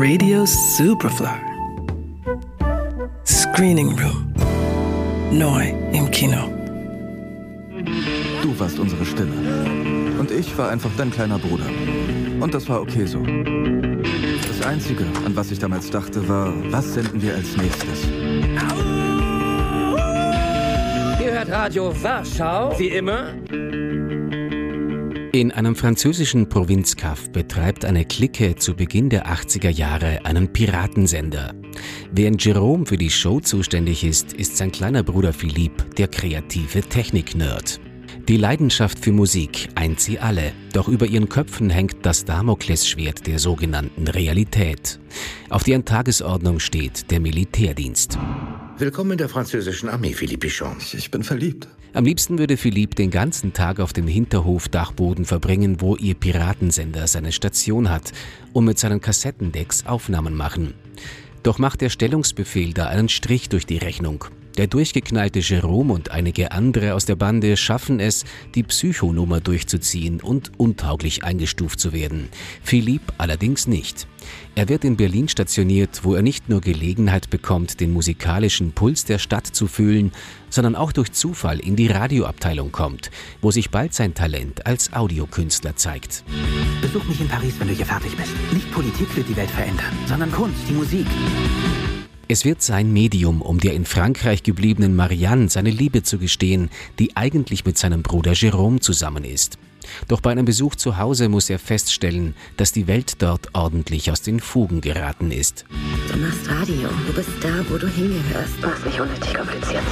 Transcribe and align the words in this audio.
Radio 0.00 0.46
Superfly. 0.46 1.26
Screening 3.26 3.98
Room. 3.98 4.32
Neu 5.32 5.70
im 5.92 6.08
Kino. 6.12 6.48
Du 8.40 8.56
warst 8.60 8.78
unsere 8.78 9.04
Stimme. 9.04 9.34
Und 10.20 10.30
ich 10.30 10.56
war 10.56 10.68
einfach 10.70 10.90
dein 10.96 11.10
kleiner 11.10 11.40
Bruder. 11.40 11.64
Und 12.38 12.54
das 12.54 12.68
war 12.68 12.80
okay 12.80 13.06
so. 13.06 13.24
Das 14.46 14.64
Einzige, 14.64 15.04
an 15.26 15.34
was 15.34 15.50
ich 15.50 15.58
damals 15.58 15.90
dachte, 15.90 16.28
war, 16.28 16.52
was 16.70 16.94
senden 16.94 17.20
wir 17.20 17.34
als 17.34 17.56
nächstes? 17.56 18.06
Ihr 21.20 21.32
hört 21.32 21.50
Radio 21.50 21.92
Warschau, 22.00 22.78
wie 22.78 22.90
immer. 22.90 23.34
In 25.32 25.52
einem 25.52 25.76
französischen 25.76 26.48
Provinzkaff 26.48 27.30
betreibt 27.32 27.84
eine 27.84 28.06
Clique 28.06 28.56
zu 28.56 28.74
Beginn 28.74 29.10
der 29.10 29.26
80er 29.26 29.68
Jahre 29.68 30.24
einen 30.24 30.50
Piratensender. 30.50 31.54
Während 32.10 32.42
Jerome 32.42 32.86
für 32.86 32.96
die 32.96 33.10
Show 33.10 33.38
zuständig 33.38 34.04
ist, 34.04 34.32
ist 34.32 34.56
sein 34.56 34.72
kleiner 34.72 35.02
Bruder 35.02 35.34
Philippe 35.34 35.84
der 35.96 36.08
kreative 36.08 36.80
Technik-Nerd. 36.80 37.78
Die 38.26 38.38
Leidenschaft 38.38 38.98
für 38.98 39.12
Musik 39.12 39.68
eint 39.74 40.00
sie 40.00 40.18
alle, 40.18 40.52
doch 40.72 40.88
über 40.88 41.04
ihren 41.04 41.28
Köpfen 41.28 41.68
hängt 41.68 42.06
das 42.06 42.24
Damoklesschwert 42.24 43.26
der 43.26 43.38
sogenannten 43.38 44.08
Realität, 44.08 44.98
auf 45.50 45.62
deren 45.62 45.84
Tagesordnung 45.84 46.58
steht 46.58 47.10
der 47.10 47.20
Militärdienst. 47.20 48.18
Willkommen 48.80 49.10
in 49.10 49.18
der 49.18 49.28
französischen 49.28 49.88
Armee, 49.88 50.12
Philippe 50.12 50.46
Pichon. 50.46 50.76
Ich 50.92 51.10
bin 51.10 51.24
verliebt. 51.24 51.66
Am 51.94 52.04
liebsten 52.04 52.38
würde 52.38 52.56
Philippe 52.56 52.94
den 52.94 53.10
ganzen 53.10 53.52
Tag 53.52 53.80
auf 53.80 53.92
dem 53.92 54.06
Hinterhofdachboden 54.06 55.24
verbringen, 55.24 55.80
wo 55.80 55.96
ihr 55.96 56.14
Piratensender 56.14 57.08
seine 57.08 57.32
Station 57.32 57.90
hat, 57.90 58.12
und 58.52 58.66
mit 58.66 58.78
seinen 58.78 59.00
Kassettendecks 59.00 59.84
Aufnahmen 59.84 60.36
machen. 60.36 60.74
Doch 61.42 61.58
macht 61.58 61.80
der 61.80 61.88
Stellungsbefehl 61.88 62.72
da 62.72 62.86
einen 62.86 63.08
Strich 63.08 63.48
durch 63.48 63.66
die 63.66 63.78
Rechnung. 63.78 64.26
Der 64.58 64.66
durchgeknallte 64.66 65.38
Jerome 65.38 65.94
und 65.94 66.10
einige 66.10 66.50
andere 66.50 66.94
aus 66.94 67.04
der 67.04 67.14
Bande 67.14 67.56
schaffen 67.56 68.00
es, 68.00 68.24
die 68.56 68.64
Psychonummer 68.64 69.40
durchzuziehen 69.40 70.20
und 70.20 70.50
untauglich 70.58 71.22
eingestuft 71.22 71.78
zu 71.78 71.92
werden. 71.92 72.28
Philipp 72.64 73.02
allerdings 73.18 73.68
nicht. 73.68 74.08
Er 74.56 74.68
wird 74.68 74.84
in 74.84 74.96
Berlin 74.96 75.28
stationiert, 75.28 76.00
wo 76.02 76.16
er 76.16 76.22
nicht 76.22 76.48
nur 76.48 76.60
Gelegenheit 76.60 77.30
bekommt, 77.30 77.78
den 77.78 77.92
musikalischen 77.92 78.72
Puls 78.72 79.04
der 79.04 79.20
Stadt 79.20 79.46
zu 79.46 79.68
fühlen, 79.68 80.10
sondern 80.50 80.74
auch 80.74 80.90
durch 80.90 81.12
Zufall 81.12 81.60
in 81.60 81.76
die 81.76 81.86
Radioabteilung 81.86 82.72
kommt, 82.72 83.12
wo 83.40 83.52
sich 83.52 83.70
bald 83.70 83.94
sein 83.94 84.12
Talent 84.12 84.66
als 84.66 84.92
Audiokünstler 84.92 85.76
zeigt. 85.76 86.24
Besuch 86.82 87.04
mich 87.04 87.20
in 87.20 87.28
Paris, 87.28 87.54
wenn 87.60 87.68
du 87.68 87.74
hier 87.74 87.86
fertig 87.86 88.16
bist. 88.16 88.32
Nicht 88.52 88.68
Politik 88.72 89.14
wird 89.14 89.28
die 89.28 89.36
Welt 89.36 89.50
verändern, 89.50 89.96
sondern 90.06 90.32
Kunst, 90.32 90.58
die 90.68 90.74
Musik. 90.74 91.06
Es 92.30 92.44
wird 92.44 92.60
sein 92.60 92.92
Medium, 92.92 93.40
um 93.40 93.58
der 93.58 93.72
in 93.72 93.86
Frankreich 93.86 94.42
gebliebenen 94.42 94.94
Marianne 94.94 95.48
seine 95.48 95.70
Liebe 95.70 96.02
zu 96.02 96.18
gestehen, 96.18 96.68
die 96.98 97.16
eigentlich 97.16 97.64
mit 97.64 97.78
seinem 97.78 98.02
Bruder 98.02 98.32
Jérôme 98.32 98.80
zusammen 98.80 99.24
ist. 99.24 99.56
Doch 100.08 100.20
bei 100.20 100.32
einem 100.32 100.44
Besuch 100.44 100.74
zu 100.74 100.98
Hause 100.98 101.30
muss 101.30 101.48
er 101.48 101.58
feststellen, 101.58 102.34
dass 102.58 102.72
die 102.72 102.86
Welt 102.86 103.22
dort 103.22 103.54
ordentlich 103.54 104.10
aus 104.10 104.20
den 104.20 104.40
Fugen 104.40 104.82
geraten 104.82 105.30
ist. 105.30 105.64
Du 106.12 106.18
machst 106.18 106.50
Radio, 106.50 106.90
du 107.06 107.14
bist 107.14 107.30
da, 107.40 107.64
wo 107.70 107.78
du 107.78 107.88
hingehörst. 107.88 108.60
Mach's 108.60 108.84
nicht 108.84 109.00
unnötig 109.00 109.32
kompliziert. 109.32 109.82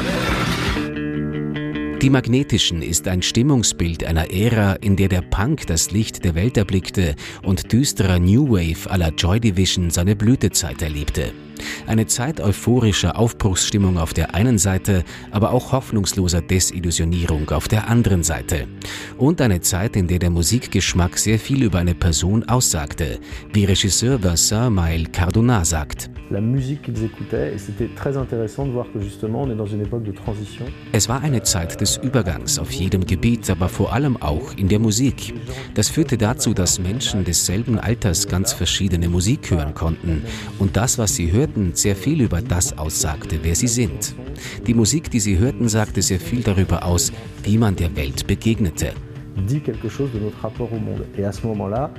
Die 2.03 2.11
Magnetischen 2.11 2.83
ist 2.83 3.09
ein 3.09 3.23
Stimmungsbild 3.23 4.05
einer 4.05 4.31
Ära, 4.31 4.75
in 4.75 4.97
der 4.97 5.09
der 5.09 5.23
Punk 5.23 5.67
das 5.69 5.91
Licht 5.91 6.23
der 6.23 6.35
Welt 6.35 6.59
erblickte 6.59 7.17
und 7.43 7.73
düsterer 7.73 8.19
New 8.19 8.51
Wave 8.51 8.93
à 8.93 8.99
la 8.99 9.09
Joy 9.09 9.41
Division 9.41 9.89
seine 9.91 10.15
Blütezeit 10.15 10.83
erlebte. 10.83 11.33
Eine 11.87 12.07
Zeit 12.07 12.41
euphorischer 12.41 13.17
Aufbruchsstimmung 13.17 13.97
auf 13.97 14.13
der 14.13 14.35
einen 14.35 14.59
Seite, 14.59 15.05
aber 15.31 15.53
auch 15.53 15.71
hoffnungsloser 15.71 16.43
Desillusionierung 16.43 17.49
auf 17.51 17.69
der 17.69 17.89
anderen 17.89 18.25
Seite. 18.25 18.67
Und 19.19 19.41
eine 19.41 19.61
Zeit, 19.61 19.95
in 19.95 20.09
der 20.09 20.19
der 20.19 20.31
Musikgeschmack 20.31 21.17
sehr 21.17 21.39
viel 21.39 21.63
über 21.63 21.79
eine 21.79 21.95
Person 21.95 22.43
aussagte, 22.49 23.21
wie 23.53 23.65
Regisseur 23.65 24.23
Vincent 24.23 24.75
Mael 24.75 25.07
Cardona 25.07 25.65
sagt. 25.65 26.11
Es 30.93 31.09
war 31.09 31.21
eine 31.21 31.43
Zeit 31.43 31.81
des 31.81 31.97
Übergangs 31.99 32.59
auf 32.59 32.73
jedem 32.73 33.07
Gebiet, 33.07 33.49
aber 33.49 33.69
vor 33.69 33.93
allem 33.93 34.17
auch 34.17 34.53
in 34.57 34.67
der 34.67 34.81
Musik. 34.81 35.35
Das 35.75 35.89
führte 35.89 36.19
dazu, 36.19 36.53
dass 36.53 36.81
Menschen 36.81 37.23
desselben 37.23 37.79
Alters 37.79 38.27
ganz 38.27 38.53
verschiedene 38.53 39.09
Musik 39.09 39.53
hören 39.53 39.73
konnten 39.75 40.25
und 40.59 40.77
das, 40.77 40.99
was 40.99 41.15
sie 41.15 41.31
hörten, 41.31 41.76
sehr 41.77 41.97
viel 41.97 42.21
über 42.23 42.41
das 42.41 42.77
aussagte, 42.79 43.39
wer 43.43 43.55
sie 43.55 43.69
sind. 43.69 44.15
Die 44.67 44.75
Musik, 44.75 45.11
die 45.11 45.21
sie 45.21 45.39
hörten, 45.39 45.69
sagte 45.69 46.03
sehr 46.03 46.21
viel 46.21 46.43
darüber 46.43 46.85
aus, 46.85 47.13
wie 47.43 47.59
man 47.59 47.77
der 47.77 47.95
Welt 47.97 48.27
begegnete. 48.27 48.93
Dit 49.49 49.65
quelque 49.65 49.89
chose 49.89 50.11
de 50.13 50.19
notre 50.19 50.41
rapport 50.43 50.73
au 50.73 50.79
monde. 50.79 51.05
Et 51.19 51.25
à 51.25 51.33
ce 51.33 51.47
moment-là, 51.47 51.91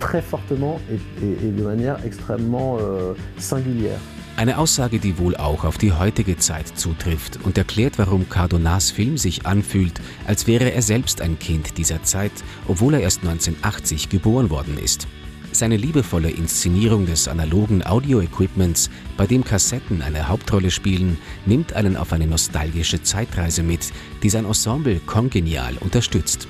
très 0.00 0.22
fortement 0.22 0.80
et, 0.90 1.24
et, 1.24 1.46
et 1.46 1.50
de 1.52 1.62
manière 1.62 2.04
extrêmement 2.04 2.78
euh, 2.80 3.14
singulière. 3.38 4.00
Eine 4.38 4.58
Aussage, 4.58 5.00
die 5.00 5.18
wohl 5.18 5.36
auch 5.36 5.64
auf 5.64 5.78
die 5.78 5.92
heutige 5.92 6.36
Zeit 6.36 6.68
zutrifft 6.78 7.40
und 7.42 7.58
erklärt, 7.58 7.98
warum 7.98 8.28
Cardonas 8.28 8.92
Film 8.92 9.18
sich 9.18 9.46
anfühlt, 9.46 10.00
als 10.28 10.46
wäre 10.46 10.70
er 10.70 10.82
selbst 10.82 11.20
ein 11.20 11.40
Kind 11.40 11.76
dieser 11.76 12.04
Zeit, 12.04 12.30
obwohl 12.68 12.94
er 12.94 13.00
erst 13.00 13.24
1980 13.24 14.10
geboren 14.10 14.48
worden 14.48 14.78
ist. 14.78 15.08
Seine 15.52 15.76
liebevolle 15.76 16.30
Inszenierung 16.30 17.06
des 17.06 17.26
analogen 17.26 17.84
Audio-Equipments, 17.84 18.90
bei 19.16 19.26
dem 19.26 19.44
Kassetten 19.44 20.02
eine 20.02 20.28
Hauptrolle 20.28 20.70
spielen, 20.70 21.18
nimmt 21.46 21.72
einen 21.72 21.96
auf 21.96 22.12
eine 22.12 22.26
nostalgische 22.26 23.02
Zeitreise 23.02 23.62
mit, 23.62 23.92
die 24.22 24.30
sein 24.30 24.44
Ensemble 24.44 25.00
kongenial 25.06 25.76
unterstützt. 25.80 26.46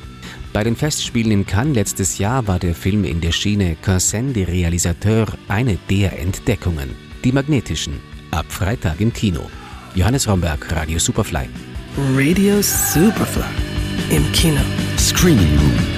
Bei 0.52 0.64
den 0.64 0.76
Festspielen 0.76 1.30
in 1.30 1.46
Cannes 1.46 1.74
letztes 1.74 2.18
Jahr 2.18 2.46
war 2.46 2.58
der 2.58 2.74
Film 2.74 3.04
in 3.04 3.20
der 3.20 3.32
Schiene 3.32 3.76
Quinzaine 3.76 4.32
des 4.32 4.48
Réalisateurs 4.48 5.30
eine 5.46 5.78
der 5.88 6.18
Entdeckungen. 6.18 6.90
Die 7.24 7.32
Magnetischen. 7.32 8.00
Ab 8.30 8.46
Freitag 8.48 9.00
im 9.00 9.12
Kino. 9.12 9.48
Johannes 9.94 10.28
Romberg, 10.28 10.70
Radio 10.72 10.98
Superfly. 10.98 11.48
Radio 12.14 12.60
Superfly. 12.62 13.44
Im 14.10 14.30
Kino. 14.32 14.60
Screening 14.96 15.58
Room. 15.58 15.97